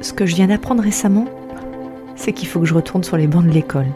Ce 0.00 0.14
que 0.14 0.24
je 0.24 0.34
viens 0.34 0.46
d'apprendre 0.46 0.82
récemment, 0.82 1.26
c'est 2.16 2.32
qu'il 2.32 2.48
faut 2.48 2.60
que 2.60 2.66
je 2.66 2.74
retourne 2.74 3.04
sur 3.04 3.18
les 3.18 3.26
bancs 3.26 3.44
de 3.44 3.50
l'école. 3.50 3.88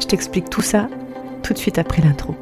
Je 0.00 0.06
t'explique 0.06 0.50
tout 0.50 0.62
ça 0.62 0.88
tout 1.42 1.52
de 1.52 1.58
suite 1.58 1.78
après 1.78 2.00
l'intro. 2.02 2.36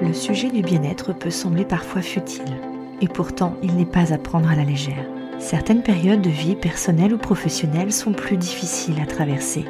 Le 0.00 0.12
sujet 0.12 0.50
du 0.50 0.62
bien-être 0.62 1.12
peut 1.12 1.30
sembler 1.30 1.64
parfois 1.64 2.02
futile, 2.02 2.56
et 3.00 3.08
pourtant 3.08 3.54
il 3.62 3.74
n'est 3.74 3.84
pas 3.84 4.12
à 4.12 4.18
prendre 4.18 4.48
à 4.48 4.54
la 4.54 4.64
légère. 4.64 5.04
Certaines 5.40 5.82
périodes 5.82 6.22
de 6.22 6.30
vie 6.30 6.54
personnelle 6.54 7.14
ou 7.14 7.18
professionnelle 7.18 7.92
sont 7.92 8.12
plus 8.12 8.36
difficiles 8.36 9.00
à 9.02 9.06
traverser. 9.06 9.64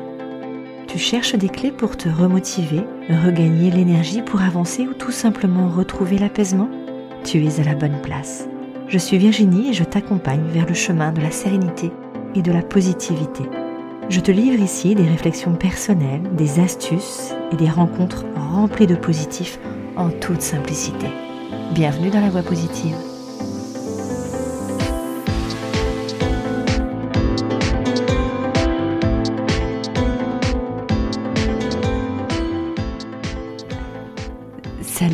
Tu 0.91 0.99
cherches 0.99 1.37
des 1.37 1.49
clés 1.49 1.71
pour 1.71 1.97
te 1.97 2.09
remotiver, 2.09 2.81
regagner 3.25 3.71
l'énergie 3.71 4.23
pour 4.23 4.43
avancer 4.43 4.89
ou 4.89 4.93
tout 4.93 5.13
simplement 5.13 5.69
retrouver 5.69 6.19
l'apaisement? 6.19 6.69
Tu 7.23 7.47
es 7.47 7.61
à 7.61 7.63
la 7.65 7.77
bonne 7.77 8.03
place. 8.03 8.49
Je 8.89 8.99
suis 8.99 9.17
Virginie 9.17 9.69
et 9.69 9.73
je 9.73 9.85
t'accompagne 9.85 10.49
vers 10.49 10.67
le 10.67 10.75
chemin 10.75 11.13
de 11.13 11.21
la 11.21 11.31
sérénité 11.31 11.93
et 12.35 12.43
de 12.43 12.51
la 12.51 12.63
positivité. 12.63 13.45
Je 14.09 14.19
te 14.19 14.33
livre 14.33 14.61
ici 14.61 14.97
des 14.97 15.07
réflexions 15.07 15.55
personnelles, 15.55 16.29
des 16.37 16.59
astuces 16.59 17.37
et 17.53 17.57
des 17.57 17.71
rencontres 17.71 18.25
remplies 18.35 18.89
de 18.89 18.97
positifs 18.97 19.61
en 19.97 20.11
toute 20.11 20.43
simplicité. 20.43 21.07
Bienvenue 21.73 22.11
dans 22.11 22.21
la 22.21 22.31
voie 22.31 22.43
positive. 22.43 22.97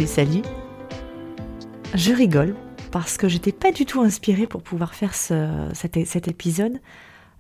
Salut. 0.07 0.43
Je 1.95 2.13
rigole 2.13 2.55
parce 2.93 3.17
que 3.17 3.29
j'étais 3.29 3.51
pas 3.53 3.73
du 3.73 3.85
tout 3.85 4.01
inspirée 4.01 4.47
pour 4.47 4.63
pouvoir 4.63 4.95
faire 4.95 5.15
cet, 5.15 5.97
épisode 6.29 6.81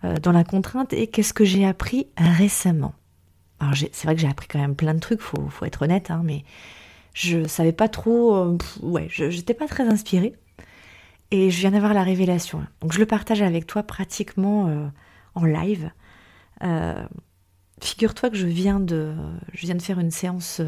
euh, 0.04 0.16
dans 0.16 0.32
la 0.32 0.42
contrainte 0.42 0.92
et 0.92 1.06
qu'est-ce 1.06 1.32
que 1.32 1.44
j'ai 1.44 1.64
appris 1.64 2.08
récemment? 2.16 2.94
Alors 3.60 3.74
c'est 3.76 4.04
vrai 4.04 4.16
que 4.16 4.20
j'ai 4.20 4.28
appris 4.28 4.48
quand 4.48 4.58
même 4.58 4.74
plein 4.74 4.94
de 4.94 4.98
trucs, 4.98 5.20
faut, 5.20 5.48
faut 5.48 5.64
être 5.64 5.82
honnête, 5.82 6.10
hein, 6.10 6.22
mais 6.24 6.44
je 7.14 7.46
savais 7.46 7.72
pas 7.72 7.88
trop, 7.88 8.34
euh, 8.34 8.58
ouais, 8.82 9.06
je 9.10 9.30
j'étais 9.30 9.54
pas 9.54 9.68
très 9.68 9.84
inspirée 9.88 10.34
et 11.30 11.50
je 11.50 11.60
viens 11.60 11.70
d'avoir 11.70 11.94
la 11.94 12.02
révélation. 12.02 12.66
Donc 12.80 12.92
je 12.92 12.98
le 12.98 13.06
partage 13.06 13.42
avec 13.42 13.66
toi 13.66 13.84
pratiquement 13.84 14.66
euh, 14.66 14.88
en 15.34 15.44
live. 15.44 15.90
Figure-toi 17.80 18.30
que 18.30 18.36
je 18.36 18.46
viens 18.46 18.80
de, 18.80 19.14
je 19.52 19.66
viens 19.66 19.76
de 19.76 19.82
faire 19.82 20.00
une 20.00 20.10
séance 20.10 20.60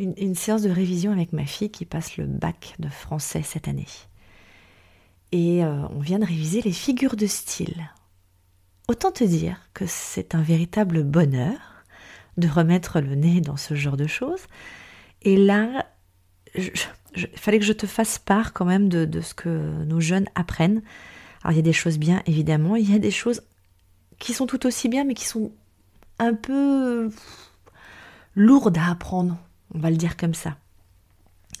une, 0.00 0.34
séance 0.34 0.62
de 0.62 0.70
révision 0.70 1.12
avec 1.12 1.32
ma 1.32 1.44
fille 1.44 1.70
qui 1.70 1.84
passe 1.84 2.16
le 2.16 2.26
bac 2.26 2.74
de 2.78 2.88
français 2.88 3.42
cette 3.42 3.68
année. 3.68 3.86
Et 5.32 5.64
euh, 5.64 5.86
on 5.90 6.00
vient 6.00 6.18
de 6.18 6.24
réviser 6.24 6.62
les 6.62 6.72
figures 6.72 7.16
de 7.16 7.26
style. 7.26 7.90
Autant 8.88 9.12
te 9.12 9.24
dire 9.24 9.68
que 9.74 9.84
c'est 9.86 10.34
un 10.34 10.42
véritable 10.42 11.04
bonheur 11.04 11.84
de 12.36 12.48
remettre 12.48 13.00
le 13.00 13.14
nez 13.14 13.40
dans 13.40 13.56
ce 13.56 13.74
genre 13.74 13.96
de 13.96 14.06
choses. 14.06 14.40
Et 15.22 15.36
là, 15.36 15.86
il 16.54 17.28
fallait 17.36 17.58
que 17.58 17.64
je 17.64 17.72
te 17.72 17.86
fasse 17.86 18.18
part 18.18 18.52
quand 18.52 18.64
même 18.64 18.88
de, 18.88 19.04
de, 19.04 19.20
ce 19.20 19.34
que 19.34 19.84
nos 19.84 20.00
jeunes 20.00 20.26
apprennent. 20.34 20.82
Alors 21.42 21.52
il 21.52 21.56
y 21.56 21.60
a 21.60 21.62
des 21.62 21.72
choses 21.72 21.98
bien, 21.98 22.22
évidemment, 22.26 22.76
il 22.76 22.90
y 22.90 22.94
a 22.94 22.98
des 22.98 23.10
choses 23.10 23.42
qui 24.18 24.32
sont 24.32 24.46
tout 24.46 24.66
aussi 24.66 24.88
bien, 24.88 25.04
mais 25.04 25.14
qui 25.14 25.26
sont 25.26 25.52
un 26.18 26.34
peu 26.34 27.10
lourdes 28.34 28.78
à 28.78 28.90
apprendre 28.90 29.38
on 29.74 29.78
va 29.78 29.90
le 29.90 29.96
dire 29.96 30.16
comme 30.16 30.34
ça. 30.34 30.56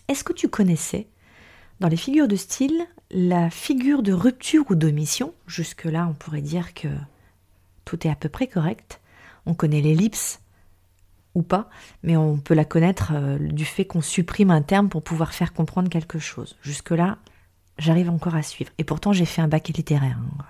Est-ce 0.08 0.24
que 0.24 0.32
tu 0.32 0.48
connaissais, 0.48 1.08
dans 1.80 1.88
les 1.88 1.96
figures 1.96 2.28
de 2.28 2.36
style, 2.36 2.86
la 3.10 3.50
figure 3.50 4.02
de 4.02 4.12
rupture 4.12 4.64
ou 4.70 4.74
d'omission? 4.74 5.34
Jusque-là, 5.46 6.06
on 6.08 6.14
pourrait 6.14 6.42
dire 6.42 6.74
que 6.74 6.88
tout 7.84 8.06
est 8.06 8.10
à 8.10 8.16
peu 8.16 8.28
près 8.28 8.46
correct. 8.46 9.00
On 9.46 9.54
connaît 9.54 9.80
l'ellipse 9.80 10.40
ou 11.34 11.42
pas, 11.42 11.70
mais 12.02 12.16
on 12.16 12.38
peut 12.38 12.54
la 12.54 12.64
connaître 12.64 13.12
euh, 13.14 13.38
du 13.38 13.64
fait 13.64 13.84
qu'on 13.84 14.00
supprime 14.00 14.50
un 14.50 14.62
terme 14.62 14.88
pour 14.88 15.02
pouvoir 15.02 15.32
faire 15.32 15.52
comprendre 15.52 15.88
quelque 15.88 16.18
chose. 16.18 16.56
Jusque-là, 16.60 17.18
j'arrive 17.78 18.10
encore 18.10 18.34
à 18.34 18.42
suivre. 18.42 18.72
Et 18.78 18.84
pourtant, 18.84 19.12
j'ai 19.12 19.24
fait 19.24 19.40
un 19.40 19.48
bac 19.48 19.68
littéraire. 19.68 20.18
Hein. 20.18 20.44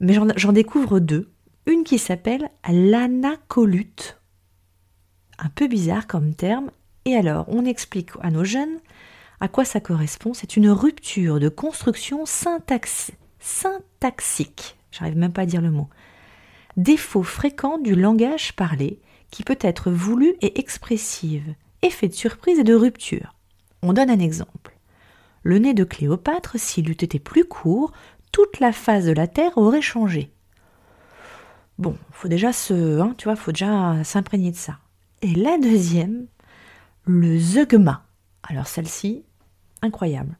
Mais 0.00 0.14
j'en 0.36 0.52
découvre 0.52 1.00
deux. 1.00 1.30
Une 1.66 1.84
qui 1.84 1.98
s'appelle 1.98 2.50
l'anacolute 2.68 4.18
un 5.38 5.48
peu 5.48 5.66
bizarre 5.68 6.06
comme 6.06 6.34
terme, 6.34 6.70
et 7.04 7.14
alors 7.16 7.46
on 7.48 7.64
explique 7.64 8.10
à 8.20 8.30
nos 8.30 8.44
jeunes 8.44 8.78
à 9.40 9.48
quoi 9.48 9.64
ça 9.64 9.80
correspond. 9.80 10.34
C'est 10.34 10.56
une 10.56 10.70
rupture 10.70 11.40
de 11.40 11.48
construction 11.48 12.24
syntaxique. 12.26 13.16
J'arrive 14.90 15.16
même 15.16 15.32
pas 15.32 15.42
à 15.42 15.46
dire 15.46 15.60
le 15.60 15.70
mot. 15.70 15.88
Défaut 16.76 17.22
fréquent 17.22 17.78
du 17.78 17.94
langage 17.94 18.54
parlé 18.54 19.00
qui 19.30 19.44
peut 19.44 19.58
être 19.60 19.90
voulu 19.90 20.34
et 20.40 20.58
expressive. 20.58 21.54
Effet 21.82 22.08
de 22.08 22.14
surprise 22.14 22.58
et 22.58 22.64
de 22.64 22.74
rupture. 22.74 23.34
On 23.82 23.92
donne 23.92 24.10
un 24.10 24.18
exemple. 24.18 24.76
Le 25.42 25.58
nez 25.58 25.74
de 25.74 25.84
Cléopâtre, 25.84 26.58
s'il 26.58 26.88
eût 26.88 26.92
été 26.92 27.18
plus 27.18 27.44
court, 27.44 27.92
toute 28.32 28.58
la 28.60 28.72
face 28.72 29.04
de 29.04 29.12
la 29.12 29.28
Terre 29.28 29.56
aurait 29.56 29.82
changé. 29.82 30.32
Bon, 31.78 31.96
faut 32.10 32.28
déjà 32.28 32.52
se, 32.52 33.00
hein, 33.00 33.14
tu 33.16 33.24
vois, 33.24 33.36
faut 33.36 33.52
déjà 33.52 34.02
s'imprégner 34.02 34.50
de 34.50 34.56
ça. 34.56 34.78
Et 35.22 35.34
la 35.34 35.58
deuxième, 35.58 36.26
le 37.04 37.38
zeugma. 37.38 38.04
Alors 38.42 38.68
celle-ci, 38.68 39.24
incroyable. 39.82 40.38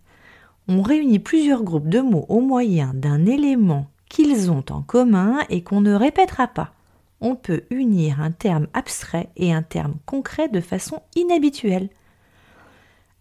On 0.68 0.82
réunit 0.82 1.18
plusieurs 1.18 1.64
groupes 1.64 1.88
de 1.88 2.00
mots 2.00 2.26
au 2.28 2.40
moyen 2.40 2.92
d'un 2.94 3.26
élément 3.26 3.90
qu'ils 4.08 4.50
ont 4.50 4.64
en 4.70 4.82
commun 4.82 5.40
et 5.48 5.62
qu'on 5.62 5.80
ne 5.80 5.94
répétera 5.94 6.46
pas. 6.46 6.72
On 7.20 7.34
peut 7.34 7.64
unir 7.70 8.20
un 8.20 8.30
terme 8.30 8.68
abstrait 8.72 9.30
et 9.36 9.52
un 9.52 9.62
terme 9.62 9.96
concret 10.06 10.48
de 10.48 10.60
façon 10.60 11.02
inhabituelle. 11.16 11.90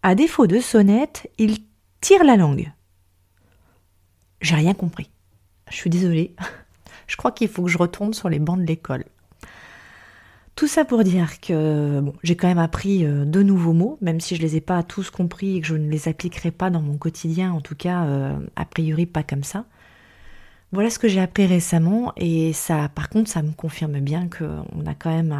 À 0.02 0.14
défaut 0.14 0.46
de 0.46 0.60
sonnette, 0.60 1.28
il 1.38 1.58
tire 2.00 2.22
la 2.22 2.36
langue. 2.36 2.72
J'ai 4.40 4.54
rien 4.54 4.74
compris. 4.74 5.10
Je 5.70 5.76
suis 5.76 5.90
désolée. 5.90 6.36
Je 7.08 7.16
crois 7.16 7.32
qu'il 7.32 7.48
faut 7.48 7.62
que 7.64 7.70
je 7.70 7.78
retourne 7.78 8.12
sur 8.12 8.28
les 8.28 8.38
bancs 8.38 8.60
de 8.60 8.66
l'école. 8.66 9.04
Tout 10.68 10.74
ça 10.74 10.84
pour 10.84 11.02
dire 11.02 11.40
que 11.40 12.02
j'ai 12.22 12.36
quand 12.36 12.46
même 12.46 12.58
appris 12.58 13.02
euh, 13.02 13.24
de 13.24 13.42
nouveaux 13.42 13.72
mots, 13.72 13.96
même 14.02 14.20
si 14.20 14.36
je 14.36 14.42
les 14.42 14.56
ai 14.56 14.60
pas 14.60 14.82
tous 14.82 15.08
compris 15.08 15.56
et 15.56 15.60
que 15.62 15.66
je 15.66 15.76
ne 15.76 15.88
les 15.88 16.08
appliquerai 16.08 16.50
pas 16.50 16.68
dans 16.68 16.82
mon 16.82 16.98
quotidien, 16.98 17.52
en 17.52 17.62
tout 17.62 17.74
cas 17.74 18.04
euh, 18.04 18.38
a 18.54 18.66
priori 18.66 19.06
pas 19.06 19.22
comme 19.22 19.44
ça. 19.44 19.64
Voilà 20.72 20.90
ce 20.90 20.98
que 20.98 21.08
j'ai 21.08 21.22
appris 21.22 21.46
récemment 21.46 22.12
et 22.18 22.52
ça, 22.52 22.90
par 22.90 23.08
contre, 23.08 23.30
ça 23.30 23.40
me 23.40 23.52
confirme 23.52 23.98
bien 24.00 24.28
qu'on 24.28 24.84
a 24.84 24.94
quand 24.94 25.08
même 25.08 25.32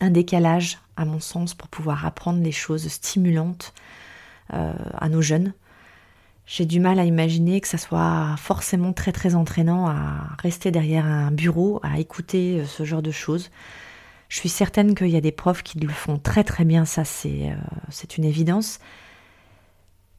un, 0.00 0.10
décalage, 0.10 0.80
à 0.96 1.04
mon 1.04 1.20
sens, 1.20 1.54
pour 1.54 1.68
pouvoir 1.68 2.04
apprendre 2.04 2.42
les 2.42 2.50
choses 2.50 2.88
stimulantes 2.88 3.74
euh, 4.54 4.72
à 4.98 5.08
nos 5.08 5.22
jeunes. 5.22 5.52
J'ai 6.46 6.66
du 6.66 6.78
mal 6.78 6.98
à 6.98 7.04
imaginer 7.04 7.60
que 7.60 7.68
ça 7.68 7.78
soit 7.78 8.36
forcément 8.36 8.92
très 8.92 9.12
très 9.12 9.34
entraînant 9.34 9.86
à 9.88 10.36
rester 10.42 10.70
derrière 10.70 11.06
un 11.06 11.30
bureau, 11.30 11.80
à 11.82 11.98
écouter 11.98 12.60
euh, 12.60 12.66
ce 12.66 12.84
genre 12.84 13.02
de 13.02 13.10
choses. 13.10 13.50
Je 14.28 14.38
suis 14.38 14.50
certaine 14.50 14.94
qu'il 14.94 15.08
y 15.08 15.16
a 15.16 15.22
des 15.22 15.32
profs 15.32 15.62
qui 15.62 15.78
le 15.78 15.88
font 15.88 16.18
très 16.18 16.44
très 16.44 16.64
bien, 16.64 16.84
ça 16.84 17.04
c'est 17.04 17.50
euh, 17.50 18.06
une 18.18 18.24
évidence. 18.24 18.78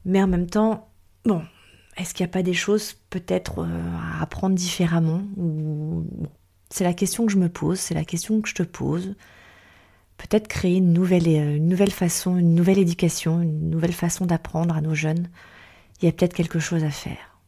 Mais 0.04 0.20
en 0.22 0.26
même 0.26 0.48
temps, 0.48 0.88
bon, 1.24 1.42
est-ce 1.96 2.12
qu'il 2.12 2.24
n'y 2.24 2.30
a 2.30 2.32
pas 2.32 2.42
des 2.42 2.54
choses 2.54 2.94
peut-être 3.10 3.60
euh, 3.60 4.18
à 4.18 4.22
apprendre 4.22 4.56
différemment 4.56 5.22
C'est 6.70 6.84
la 6.84 6.94
question 6.94 7.26
que 7.26 7.32
je 7.32 7.38
me 7.38 7.48
pose, 7.48 7.78
c'est 7.78 7.94
la 7.94 8.04
question 8.04 8.40
que 8.40 8.48
je 8.48 8.54
te 8.54 8.62
pose. 8.64 9.14
Peut-être 10.16 10.48
créer 10.48 10.76
une 10.78 10.92
nouvelle, 10.92 11.28
une 11.28 11.68
nouvelle 11.68 11.92
façon, 11.92 12.36
une 12.36 12.54
nouvelle 12.54 12.78
éducation, 12.78 13.42
une 13.42 13.70
nouvelle 13.70 13.92
façon 13.92 14.26
d'apprendre 14.26 14.74
à 14.74 14.80
nos 14.80 14.94
jeunes 14.94 15.28
il 16.00 16.06
y 16.06 16.08
a 16.08 16.12
peut-être 16.12 16.34
quelque 16.34 16.58
chose 16.58 16.84
à 16.84 16.90
faire. 16.90 17.40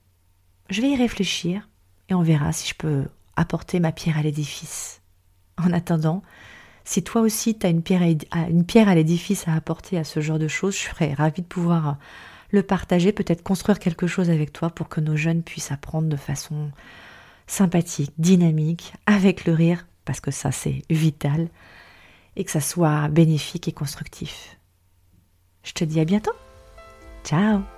Je 0.70 0.80
vais 0.80 0.90
y 0.90 0.96
réfléchir 0.96 1.68
et 2.08 2.14
on 2.14 2.22
verra 2.22 2.52
si 2.52 2.68
je 2.68 2.74
peux 2.74 3.04
apporter 3.36 3.80
ma 3.80 3.92
pierre 3.92 4.18
à 4.18 4.22
l'édifice. 4.22 5.02
En 5.56 5.72
attendant, 5.72 6.22
si 6.84 7.02
toi 7.02 7.20
aussi 7.20 7.58
tu 7.58 7.66
as 7.66 7.70
une 7.70 7.82
pierre 7.82 8.02
à, 8.30 8.94
l'édifice 8.94 9.46
à 9.46 9.54
apporter 9.54 9.98
à 9.98 10.04
ce 10.04 10.20
genre 10.20 10.38
de 10.38 10.48
choses, 10.48 10.74
je 10.74 10.88
serais 10.88 11.14
ravie 11.14 11.42
de 11.42 11.46
pouvoir 11.46 11.98
le 12.50 12.62
partager, 12.62 13.12
peut-être 13.12 13.42
construire 13.42 13.78
quelque 13.78 14.06
chose 14.06 14.30
avec 14.30 14.52
toi 14.52 14.70
pour 14.70 14.88
que 14.88 15.00
nos 15.00 15.16
jeunes 15.16 15.42
puissent 15.42 15.70
apprendre 15.70 16.08
de 16.08 16.16
façon 16.16 16.70
sympathique, 17.46 18.12
dynamique, 18.18 18.94
avec 19.06 19.44
le 19.44 19.52
rire, 19.52 19.86
parce 20.04 20.20
que 20.20 20.30
ça 20.30 20.50
c'est 20.50 20.82
vital, 20.88 21.48
et 22.36 22.44
que 22.44 22.50
ça 22.50 22.60
soit 22.60 23.08
bénéfique 23.08 23.68
et 23.68 23.72
constructif. 23.72 24.58
Je 25.62 25.72
te 25.72 25.84
dis 25.84 26.00
à 26.00 26.04
bientôt. 26.04 26.32
Ciao 27.24 27.77